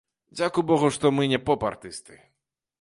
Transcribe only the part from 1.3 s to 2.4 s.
не поп-артысты.